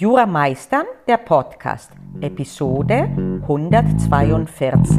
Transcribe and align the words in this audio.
Jura 0.00 0.24
Meistern, 0.24 0.86
der 1.06 1.18
Podcast, 1.18 1.92
Episode 2.22 3.10
142. 3.42 4.96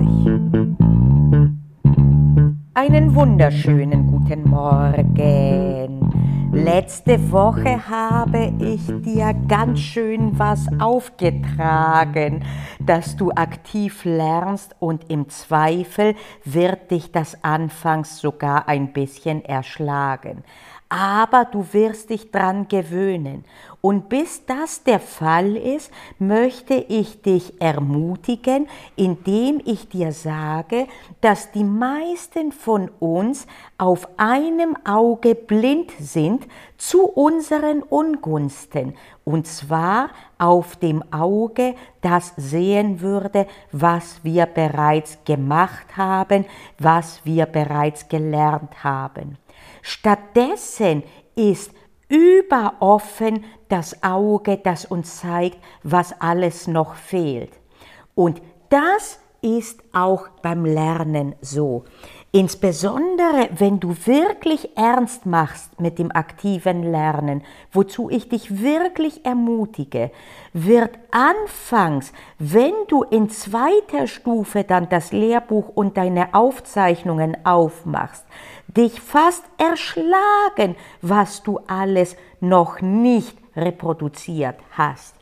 Einen 2.76 3.16
wunderschönen 3.16 4.06
guten 4.06 4.48
Morgen. 4.48 6.52
Letzte 6.54 7.32
Woche 7.32 7.90
habe 7.90 8.54
ich 8.60 8.86
dir 9.04 9.34
ganz 9.48 9.80
schön 9.80 10.38
was 10.38 10.68
aufgetragen, 10.80 12.46
dass 12.80 13.18
du 13.18 13.32
aktiv 13.32 14.06
lernst 14.06 14.76
und 14.78 15.10
im 15.10 15.30
Zweifel 15.30 16.14
wird 16.46 16.92
dich 16.92 17.12
das 17.12 17.44
anfangs 17.44 18.20
sogar 18.20 18.68
ein 18.68 18.94
bisschen 18.94 19.44
erschlagen 19.44 20.44
aber 20.92 21.46
du 21.46 21.66
wirst 21.72 22.10
dich 22.10 22.32
dran 22.32 22.68
gewöhnen. 22.68 23.46
Und 23.82 24.10
bis 24.10 24.46
das 24.46 24.84
der 24.84 25.00
Fall 25.00 25.58
ist, 25.58 25.92
möchte 26.20 26.76
ich 26.76 27.24
dich 27.24 27.60
ermutigen, 27.60 28.68
indem 28.96 29.60
ich 29.66 29.90
dir 29.90 30.12
sage, 30.12 30.88
dass 31.20 31.52
die 31.52 31.64
meisten 31.64 32.52
von 32.52 32.92
uns 33.00 33.48
auf 33.80 34.08
einem 34.18 34.78
Auge 34.86 35.34
blind 35.34 35.92
sind 36.00 36.46
zu 36.78 37.06
unseren 37.06 37.82
Ungunsten, 37.82 38.96
und 39.24 39.48
zwar 39.48 40.10
auf 40.38 40.76
dem 40.76 41.04
Auge, 41.12 41.76
das 42.02 42.34
sehen 42.38 43.02
würde, 43.02 43.48
was 43.72 44.24
wir 44.24 44.46
bereits 44.46 45.18
gemacht 45.26 45.98
haben, 45.98 46.46
was 46.78 47.22
wir 47.24 47.46
bereits 47.48 48.10
gelernt 48.10 48.84
haben. 48.84 49.38
Stattdessen 49.82 51.04
ist 51.36 51.72
überoffen 52.12 53.46
das 53.70 54.04
Auge, 54.04 54.58
das 54.58 54.84
uns 54.84 55.22
zeigt, 55.22 55.58
was 55.82 56.14
alles 56.20 56.68
noch 56.68 56.96
fehlt. 56.96 57.52
Und 58.16 58.42
das 58.70 59.20
ist 59.42 59.82
auch 59.94 60.28
beim 60.42 60.66
Lernen 60.66 61.36
so. 61.40 61.86
Insbesondere 62.34 63.50
wenn 63.58 63.82
du 63.82 63.94
wirklich 64.06 64.78
ernst 64.78 65.26
machst 65.26 65.82
mit 65.82 66.00
dem 66.00 66.14
aktiven 66.14 66.82
Lernen, 66.82 67.44
wozu 67.74 68.10
ich 68.10 68.30
dich 68.30 68.62
wirklich 68.62 69.26
ermutige, 69.26 70.12
wird 70.54 70.98
anfangs, 71.12 72.14
wenn 72.40 72.72
du 72.88 73.04
in 73.04 73.30
zweiter 73.30 74.08
Stufe 74.08 74.64
dann 74.64 74.88
das 74.88 75.12
Lehrbuch 75.12 75.68
und 75.76 75.98
deine 75.98 76.34
Aufzeichnungen 76.34 77.36
aufmachst, 77.46 78.26
dich 78.68 79.02
fast 79.02 79.44
erschlagen, 79.58 80.78
was 81.02 81.44
du 81.44 81.60
alles 81.68 82.16
noch 82.40 82.80
nicht 82.80 83.38
reproduziert 83.58 84.56
hast. 84.72 85.16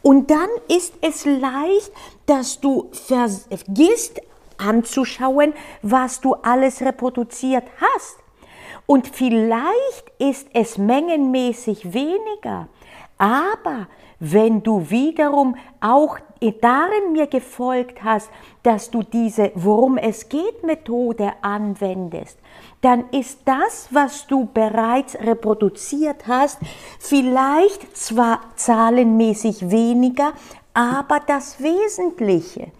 Und 0.00 0.30
dann 0.30 0.48
ist 0.68 0.94
es 1.02 1.26
leicht, 1.26 1.92
dass 2.24 2.58
du 2.60 2.90
vergisst 2.92 4.20
anzuschauen, 4.58 5.54
was 5.82 6.20
du 6.20 6.34
alles 6.34 6.80
reproduziert 6.82 7.64
hast. 7.80 8.18
Und 8.86 9.08
vielleicht 9.08 10.12
ist 10.18 10.48
es 10.52 10.76
mengenmäßig 10.76 11.94
weniger, 11.94 12.68
aber 13.16 13.88
wenn 14.20 14.62
du 14.62 14.90
wiederum 14.90 15.56
auch 15.80 16.18
darin 16.60 17.12
mir 17.12 17.26
gefolgt 17.26 18.04
hast, 18.04 18.30
dass 18.62 18.90
du 18.90 19.02
diese 19.02 19.52
Worum 19.54 19.96
es 19.96 20.28
geht 20.28 20.62
Methode 20.62 21.32
anwendest, 21.40 22.38
dann 22.80 23.08
ist 23.10 23.40
das, 23.46 23.88
was 23.90 24.26
du 24.26 24.46
bereits 24.52 25.16
reproduziert 25.16 26.26
hast, 26.26 26.58
vielleicht 26.98 27.96
zwar 27.96 28.40
zahlenmäßig 28.56 29.70
weniger, 29.70 30.32
aber 30.74 31.20
das 31.20 31.62
Wesentliche. 31.62 32.72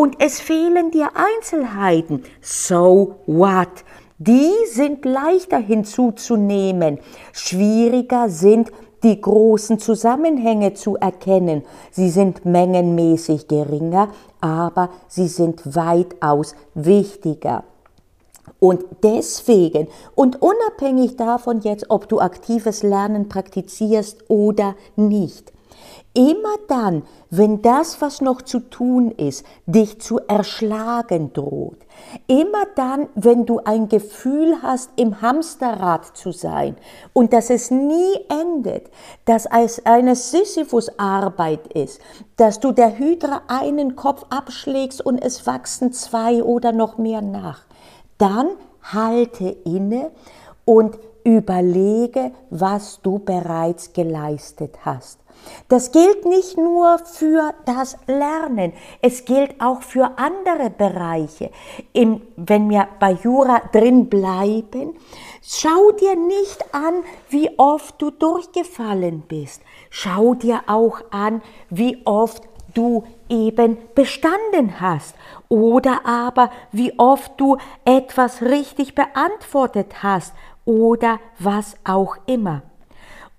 Und 0.00 0.16
es 0.18 0.40
fehlen 0.40 0.90
dir 0.90 1.10
Einzelheiten. 1.12 2.22
So 2.40 3.16
what? 3.26 3.84
Die 4.16 4.50
sind 4.72 5.04
leichter 5.04 5.58
hinzuzunehmen. 5.58 7.00
Schwieriger 7.34 8.30
sind 8.30 8.72
die 9.02 9.20
großen 9.20 9.78
Zusammenhänge 9.78 10.72
zu 10.72 10.96
erkennen. 10.96 11.64
Sie 11.90 12.08
sind 12.08 12.46
mengenmäßig 12.46 13.46
geringer, 13.46 14.08
aber 14.40 14.88
sie 15.06 15.28
sind 15.28 15.76
weitaus 15.76 16.54
wichtiger. 16.72 17.64
Und 18.58 18.86
deswegen, 19.02 19.86
und 20.14 20.40
unabhängig 20.40 21.16
davon 21.18 21.60
jetzt, 21.60 21.90
ob 21.90 22.08
du 22.08 22.20
aktives 22.20 22.82
Lernen 22.82 23.28
praktizierst 23.28 24.30
oder 24.30 24.76
nicht, 24.96 25.52
immer 26.14 26.56
dann, 26.68 27.02
wenn 27.30 27.62
das, 27.62 28.00
was 28.00 28.20
noch 28.20 28.42
zu 28.42 28.60
tun 28.60 29.10
ist, 29.12 29.44
dich 29.66 30.00
zu 30.00 30.18
erschlagen 30.26 31.32
droht, 31.32 31.78
immer 32.26 32.64
dann, 32.74 33.08
wenn 33.14 33.46
du 33.46 33.60
ein 33.64 33.88
Gefühl 33.88 34.56
hast, 34.62 34.90
im 34.96 35.22
Hamsterrad 35.22 36.16
zu 36.16 36.32
sein 36.32 36.76
und 37.12 37.32
dass 37.32 37.50
es 37.50 37.70
nie 37.70 38.14
endet, 38.28 38.90
dass 39.24 39.46
es 39.46 39.84
eine 39.86 40.16
Sisyphus-Arbeit 40.16 41.72
ist, 41.74 42.00
dass 42.36 42.60
du 42.60 42.72
der 42.72 42.98
Hydra 42.98 43.42
einen 43.48 43.94
Kopf 43.94 44.24
abschlägst 44.30 45.04
und 45.04 45.18
es 45.18 45.46
wachsen 45.46 45.92
zwei 45.92 46.42
oder 46.42 46.72
noch 46.72 46.98
mehr 46.98 47.22
nach, 47.22 47.60
dann 48.18 48.48
halte 48.82 49.48
inne 49.64 50.10
und 50.64 50.98
überlege, 51.36 52.32
was 52.50 53.00
du 53.02 53.18
bereits 53.18 53.92
geleistet 53.92 54.78
hast. 54.84 55.20
Das 55.68 55.92
gilt 55.92 56.26
nicht 56.26 56.58
nur 56.58 56.98
für 56.98 57.54
das 57.64 57.96
Lernen, 58.06 58.72
es 59.00 59.24
gilt 59.24 59.60
auch 59.60 59.82
für 59.82 60.18
andere 60.18 60.70
Bereiche. 60.70 61.50
In, 61.92 62.20
wenn 62.36 62.68
wir 62.68 62.88
bei 62.98 63.12
Jura 63.12 63.62
drin 63.72 64.08
bleiben, 64.08 64.94
schau 65.42 65.92
dir 65.92 66.16
nicht 66.16 66.74
an, 66.74 67.02
wie 67.30 67.50
oft 67.58 68.00
du 68.02 68.10
durchgefallen 68.10 69.22
bist. 69.26 69.62
Schau 69.88 70.34
dir 70.34 70.60
auch 70.66 71.00
an, 71.10 71.42
wie 71.70 72.02
oft 72.04 72.42
du 72.74 73.04
eben 73.28 73.78
bestanden 73.94 74.80
hast 74.80 75.14
oder 75.48 76.06
aber 76.06 76.50
wie 76.70 76.98
oft 76.98 77.32
du 77.36 77.56
etwas 77.84 78.42
richtig 78.42 78.94
beantwortet 78.94 80.02
hast 80.02 80.34
oder 80.70 81.18
was 81.40 81.74
auch 81.84 82.16
immer. 82.26 82.62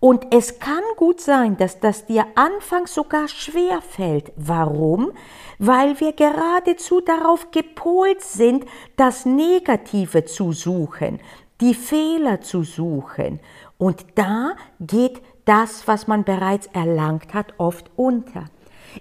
Und 0.02 0.34
es 0.34 0.60
kann 0.60 0.84
gut 0.98 1.22
sein, 1.22 1.58
dass 1.58 1.80
das 1.80 2.06
dir 2.08 2.26
anfangs 2.36 2.94
sogar 2.94 3.28
schwer 3.28 3.82
fällt. 3.82 4.34
Warum? 4.36 5.12
Weil 5.60 6.00
wir 6.00 6.14
geradezu 6.14 7.02
darauf 7.02 7.52
gepolt 7.52 8.22
sind, 8.22 8.66
das 8.98 9.26
Negative 9.26 10.26
zu 10.26 10.52
suchen, 10.52 11.20
die 11.62 11.76
Fehler 11.76 12.42
zu 12.42 12.64
suchen. 12.64 13.40
Und 13.78 14.06
da 14.16 14.56
geht 14.80 15.22
das, 15.46 15.88
was 15.88 16.08
man 16.08 16.24
bereits 16.24 16.68
erlangt 16.74 17.34
hat, 17.34 17.54
oft 17.60 17.92
unter. 17.96 18.46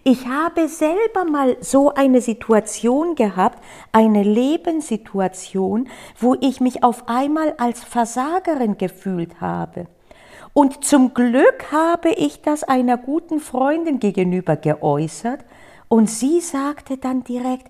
Ich 0.04 0.26
habe 0.26 0.68
selber 0.68 1.24
mal 1.24 1.56
so 1.60 1.92
eine 1.92 2.20
Situation 2.20 3.14
gehabt, 3.14 3.62
eine 3.92 4.22
Lebenssituation, 4.22 5.88
wo 6.18 6.36
ich 6.40 6.60
mich 6.60 6.84
auf 6.84 7.08
einmal 7.08 7.54
als 7.58 7.82
Versagerin 7.82 8.78
gefühlt 8.78 9.40
habe. 9.40 9.86
Und 10.52 10.84
zum 10.84 11.14
Glück 11.14 11.72
habe 11.72 12.10
ich 12.10 12.42
das 12.42 12.64
einer 12.64 12.96
guten 12.96 13.40
Freundin 13.40 14.00
gegenüber 14.00 14.56
geäußert 14.56 15.44
und 15.88 16.10
sie 16.10 16.40
sagte 16.40 16.96
dann 16.96 17.24
direkt, 17.24 17.68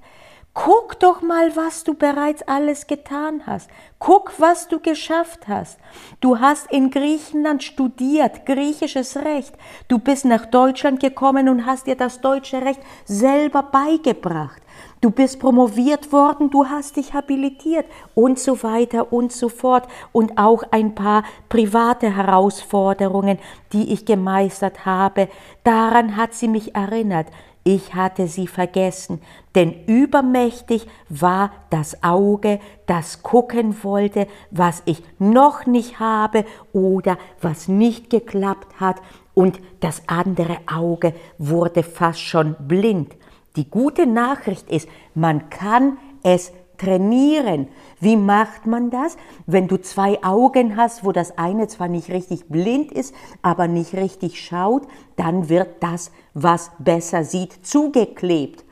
Guck 0.63 1.01
doch 1.01 1.23
mal, 1.23 1.57
was 1.57 1.85
du 1.85 1.95
bereits 1.95 2.43
alles 2.43 2.87
getan 2.87 3.45
hast. 3.47 3.71
Guck, 3.99 4.39
was 4.39 4.69
du 4.69 4.79
geschafft 4.79 5.49
hast. 5.49 5.79
Du 6.21 6.39
hast 6.39 6.71
in 6.71 6.91
Griechenland 6.91 7.63
studiert, 7.63 8.45
griechisches 8.45 9.17
Recht. 9.17 9.55
Du 9.89 9.99
bist 9.99 10.27
nach 10.27 10.45
Deutschland 10.45 11.01
gekommen 11.01 11.49
und 11.49 11.65
hast 11.65 11.87
dir 11.87 11.97
das 11.97 12.21
deutsche 12.21 12.61
Recht 12.61 12.81
selber 13.07 13.63
beigebracht. 13.63 14.61
Du 15.01 15.11
bist 15.11 15.41
promoviert 15.41 16.13
worden, 16.13 16.51
du 16.51 16.67
hast 16.67 16.97
dich 16.97 17.15
habilitiert 17.15 17.87
und 18.15 18.39
so 18.39 18.63
weiter 18.63 19.15
und 19.15 19.33
so 19.33 19.49
fort. 19.49 19.89
Und 20.13 20.37
auch 20.37 20.63
ein 20.73 20.95
paar 20.95 21.25
private 21.49 22.15
Herausforderungen, 22.15 23.39
die 23.73 23.95
ich 23.95 24.05
gemeistert 24.05 24.85
habe. 24.85 25.29
Daran 25.65 26.17
hat 26.17 26.35
sie 26.35 26.49
mich 26.49 26.75
erinnert. 26.75 27.29
Ich 27.63 27.95
hatte 27.95 28.27
sie 28.27 28.47
vergessen, 28.47 29.21
denn 29.55 29.85
übermächtig 29.87 30.87
war 31.09 31.53
das 31.69 32.03
Auge, 32.03 32.59
das 32.87 33.23
gucken 33.23 33.83
wollte, 33.83 34.27
was 34.51 34.83
ich 34.87 35.03
noch 35.19 35.67
nicht 35.67 36.01
habe 36.01 36.47
oder 36.73 37.19
was 37.43 37.69
nicht 37.69 38.09
geklappt 38.09 38.81
hat, 38.81 38.97
und 39.35 39.61
das 39.81 40.03
andere 40.07 40.59
Auge 40.67 41.15
wurde 41.39 41.83
fast 41.83 42.21
schon 42.21 42.57
blind. 42.59 43.15
Die 43.57 43.71
gute 43.71 44.07
Nachricht 44.07 44.71
ist, 44.71 44.89
man 45.15 45.49
kann 45.51 45.99
es 46.23 46.53
trainieren. 46.81 47.69
Wie 48.01 48.17
macht 48.17 48.67
man 48.67 48.91
das? 48.91 49.17
Wenn 49.47 49.69
du 49.69 49.77
zwei 49.77 50.23
Augen 50.25 50.77
hast, 50.77 51.05
wo 51.05 51.13
das 51.13 51.37
eine 51.37 51.69
zwar 51.69 51.89
nicht 51.89 52.09
richtig 52.11 52.49
blind 52.49 52.91
ist, 52.91 53.15
aber 53.43 53.69
nicht 53.69 53.95
richtig 53.95 54.41
schaut, 54.41 54.83
dann 55.17 55.49
wird 55.49 55.83
das, 55.83 56.11
was 56.33 56.71
besser 56.79 57.25
sieht, 57.25 57.67
zugeklebt. 57.67 58.65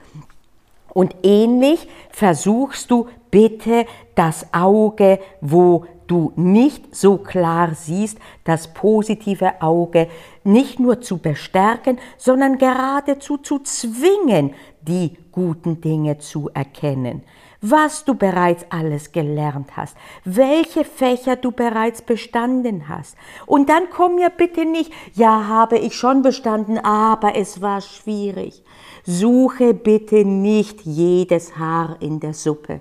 Und 0.95 1.15
ähnlich 1.23 1.87
versuchst 2.11 2.91
du 2.91 3.07
bitte 3.31 3.85
das 4.15 4.53
Auge, 4.53 5.21
wo 5.41 5.85
du 6.07 6.33
nicht 6.37 6.97
so 6.97 7.19
klar 7.19 7.75
siehst, 7.75 8.19
das 8.45 8.73
positive 8.73 9.61
Auge 9.61 10.09
nicht 10.43 10.81
nur 10.81 11.03
zu 11.03 11.19
bestärken, 11.19 11.99
sondern 12.17 12.57
geradezu 12.57 13.37
zu 13.37 13.59
zwingen, 13.59 14.55
die 14.81 15.19
guten 15.31 15.81
Dinge 15.83 16.19
zu 16.19 16.49
erkennen. 16.55 17.23
Was 17.61 18.05
du 18.05 18.15
bereits 18.15 18.65
alles 18.71 19.11
gelernt 19.11 19.77
hast, 19.77 19.97
welche 20.25 20.85
Fächer 20.85 21.35
du 21.35 21.51
bereits 21.51 22.03
bestanden 22.03 22.89
hast. 22.89 23.17
Und 23.47 23.69
dann 23.69 23.91
komm 23.91 24.15
mir 24.15 24.31
bitte 24.31 24.65
nicht, 24.65 24.93
ja, 25.15 25.49
habe 25.49 25.77
ich 25.77 25.97
schon 25.97 26.23
bestanden, 26.23 26.79
aber 26.79 27.35
es 27.35 27.61
war 27.61 27.81
schwierig. 27.81 28.63
Suche 29.05 29.75
bitte 29.75 30.25
nicht 30.25 30.83
jedes 30.83 31.57
Haar 31.59 31.97
in 31.99 32.21
der 32.21 32.35
Suppe. 32.35 32.81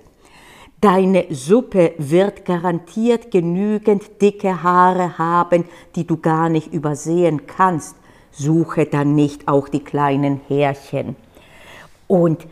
Deine 0.80 1.26
Suppe 1.30 1.94
wird 1.98 2.44
garantiert 2.44 3.32
genügend 3.32 4.22
dicke 4.22 4.62
Haare 4.62 5.18
haben, 5.18 5.64
die 5.96 6.06
du 6.06 6.18
gar 6.18 6.48
nicht 6.48 6.72
übersehen 6.72 7.48
kannst. 7.48 7.96
Suche 8.30 8.86
dann 8.86 9.16
nicht 9.16 9.48
auch 9.48 9.68
die 9.68 9.82
kleinen 9.82 10.40
Härchen. 10.46 11.16
Und 12.06 12.46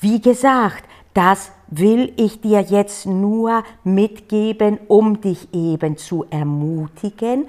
wie 0.00 0.20
gesagt, 0.20 0.84
das 1.18 1.50
will 1.66 2.12
ich 2.16 2.40
dir 2.42 2.60
jetzt 2.60 3.04
nur 3.04 3.64
mitgeben, 3.82 4.78
um 4.86 5.20
dich 5.20 5.52
eben 5.52 5.96
zu 5.96 6.24
ermutigen, 6.30 7.48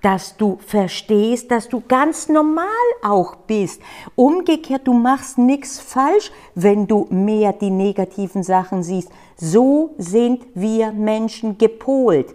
dass 0.00 0.38
du 0.38 0.56
verstehst, 0.66 1.50
dass 1.50 1.68
du 1.68 1.82
ganz 1.86 2.30
normal 2.30 2.64
auch 3.02 3.36
bist. 3.36 3.82
Umgekehrt, 4.16 4.88
du 4.88 4.94
machst 4.94 5.36
nichts 5.36 5.78
falsch, 5.78 6.32
wenn 6.54 6.86
du 6.86 7.08
mehr 7.10 7.52
die 7.52 7.68
negativen 7.68 8.42
Sachen 8.42 8.82
siehst. 8.82 9.10
So 9.36 9.90
sind 9.98 10.46
wir 10.54 10.90
Menschen 10.90 11.58
gepolt. 11.58 12.34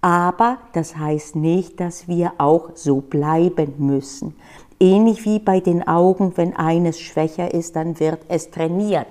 Aber 0.00 0.56
das 0.72 0.96
heißt 0.96 1.36
nicht, 1.36 1.78
dass 1.78 2.08
wir 2.08 2.32
auch 2.38 2.70
so 2.74 3.02
bleiben 3.02 3.74
müssen. 3.76 4.34
Ähnlich 4.80 5.26
wie 5.26 5.40
bei 5.40 5.60
den 5.60 5.86
Augen, 5.86 6.32
wenn 6.36 6.56
eines 6.56 6.98
schwächer 6.98 7.52
ist, 7.52 7.76
dann 7.76 8.00
wird 8.00 8.20
es 8.28 8.50
trainiert. 8.50 9.08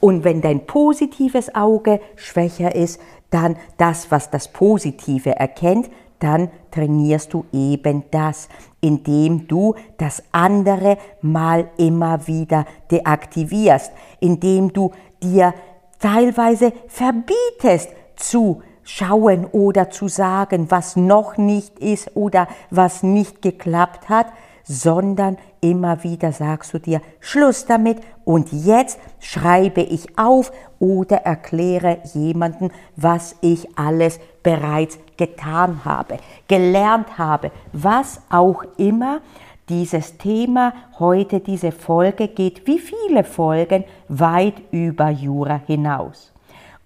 Und 0.00 0.24
wenn 0.24 0.40
dein 0.40 0.66
positives 0.66 1.54
Auge 1.54 2.00
schwächer 2.16 2.74
ist, 2.74 3.00
dann 3.30 3.56
das, 3.76 4.10
was 4.10 4.30
das 4.30 4.48
Positive 4.48 5.36
erkennt, 5.36 5.90
dann 6.18 6.50
trainierst 6.70 7.32
du 7.34 7.44
eben 7.52 8.04
das, 8.10 8.48
indem 8.80 9.48
du 9.48 9.74
das 9.98 10.22
andere 10.32 10.96
mal 11.20 11.68
immer 11.76 12.26
wieder 12.26 12.66
deaktivierst, 12.90 13.92
indem 14.20 14.72
du 14.72 14.92
dir 15.22 15.54
teilweise 15.98 16.72
verbietest 16.88 17.90
zu 18.16 18.62
schauen 18.82 19.44
oder 19.46 19.90
zu 19.90 20.08
sagen, 20.08 20.70
was 20.70 20.96
noch 20.96 21.36
nicht 21.36 21.78
ist 21.80 22.12
oder 22.14 22.48
was 22.70 23.02
nicht 23.02 23.42
geklappt 23.42 24.08
hat, 24.08 24.28
sondern 24.66 25.38
immer 25.60 26.02
wieder 26.02 26.32
sagst 26.32 26.74
du 26.74 26.78
dir, 26.78 27.00
Schluss 27.20 27.66
damit 27.66 27.98
und 28.24 28.52
jetzt 28.52 28.98
schreibe 29.20 29.80
ich 29.80 30.18
auf 30.18 30.52
oder 30.78 31.18
erkläre 31.18 31.98
jemanden, 32.14 32.70
was 32.96 33.36
ich 33.40 33.78
alles 33.78 34.18
bereits 34.42 34.98
getan 35.16 35.84
habe, 35.84 36.18
gelernt 36.48 37.16
habe, 37.16 37.52
was 37.72 38.20
auch 38.28 38.64
immer. 38.76 39.20
Dieses 39.68 40.16
Thema 40.18 40.72
heute, 40.98 41.40
diese 41.40 41.72
Folge 41.72 42.28
geht 42.28 42.66
wie 42.66 42.78
viele 42.78 43.24
Folgen 43.24 43.84
weit 44.08 44.54
über 44.70 45.10
Jura 45.10 45.60
hinaus. 45.66 46.32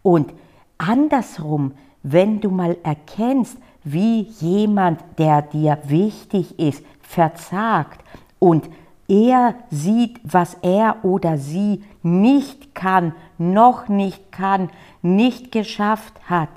Und 0.02 0.32
andersrum, 0.78 1.72
wenn 2.02 2.40
du 2.40 2.50
mal 2.50 2.78
erkennst, 2.82 3.58
wie 3.84 4.22
jemand, 4.40 5.00
der 5.18 5.42
dir 5.42 5.78
wichtig 5.84 6.58
ist, 6.58 6.84
verzagt 7.02 8.00
und 8.38 8.68
er 9.08 9.54
sieht, 9.70 10.20
was 10.22 10.56
er 10.62 11.04
oder 11.04 11.36
sie 11.36 11.82
nicht 12.02 12.74
kann, 12.74 13.12
noch 13.38 13.88
nicht 13.88 14.30
kann, 14.30 14.70
nicht 15.02 15.50
geschafft 15.50 16.14
hat, 16.26 16.50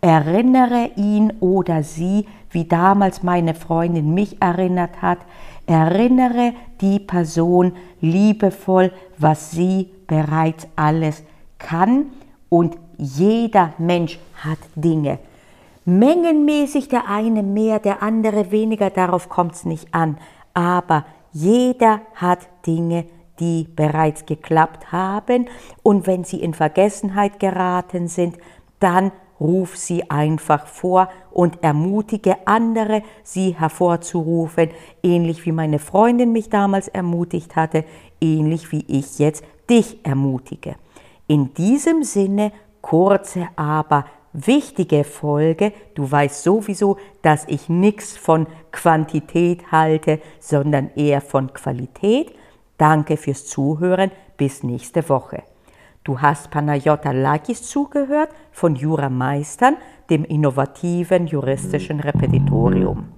erinnere 0.00 0.90
ihn 0.96 1.32
oder 1.40 1.82
sie, 1.82 2.26
wie 2.50 2.64
damals 2.64 3.24
meine 3.24 3.54
Freundin 3.54 4.14
mich 4.14 4.40
erinnert 4.40 5.02
hat, 5.02 5.18
erinnere 5.66 6.52
die 6.80 7.00
Person 7.00 7.72
liebevoll, 8.00 8.92
was 9.18 9.50
sie 9.50 9.90
bereits 10.06 10.68
alles 10.76 11.24
kann. 11.58 12.06
Und 12.48 12.76
jeder 12.96 13.72
Mensch 13.78 14.18
hat 14.36 14.58
Dinge. 14.76 15.18
Mengenmäßig 15.88 16.88
der 16.88 17.08
eine 17.08 17.44
mehr, 17.44 17.78
der 17.78 18.02
andere 18.02 18.50
weniger, 18.50 18.90
darauf 18.90 19.28
kommt 19.28 19.54
es 19.54 19.64
nicht 19.64 19.94
an. 19.94 20.18
Aber 20.52 21.06
jeder 21.30 22.00
hat 22.14 22.40
Dinge, 22.66 23.04
die 23.38 23.68
bereits 23.74 24.26
geklappt 24.26 24.90
haben. 24.90 25.46
Und 25.84 26.08
wenn 26.08 26.24
sie 26.24 26.40
in 26.40 26.54
Vergessenheit 26.54 27.38
geraten 27.38 28.08
sind, 28.08 28.36
dann 28.80 29.12
ruf 29.38 29.76
sie 29.76 30.10
einfach 30.10 30.66
vor 30.66 31.08
und 31.30 31.62
ermutige 31.62 32.36
andere, 32.46 33.02
sie 33.22 33.54
hervorzurufen, 33.56 34.70
ähnlich 35.04 35.46
wie 35.46 35.52
meine 35.52 35.78
Freundin 35.78 36.32
mich 36.32 36.48
damals 36.48 36.88
ermutigt 36.88 37.54
hatte, 37.54 37.84
ähnlich 38.20 38.72
wie 38.72 38.84
ich 38.88 39.20
jetzt 39.20 39.44
dich 39.70 40.04
ermutige. 40.04 40.74
In 41.28 41.54
diesem 41.54 42.02
Sinne 42.02 42.50
kurze, 42.80 43.48
aber 43.56 44.06
wichtige 44.36 45.04
Folge. 45.04 45.72
Du 45.94 46.10
weißt 46.10 46.42
sowieso, 46.42 46.98
dass 47.22 47.44
ich 47.48 47.68
nichts 47.68 48.16
von 48.16 48.46
Quantität 48.70 49.72
halte, 49.72 50.20
sondern 50.38 50.90
eher 50.94 51.20
von 51.20 51.52
Qualität. 51.52 52.32
Danke 52.76 53.16
fürs 53.16 53.46
Zuhören. 53.46 54.10
Bis 54.36 54.62
nächste 54.62 55.08
Woche. 55.08 55.42
Du 56.04 56.20
hast 56.20 56.50
Panayota 56.50 57.10
Lakis 57.10 57.62
zugehört 57.62 58.28
von 58.52 58.76
Jura 58.76 59.08
Meistern, 59.08 59.76
dem 60.10 60.24
innovativen 60.24 61.26
juristischen 61.26 62.00
Repetitorium. 62.00 63.15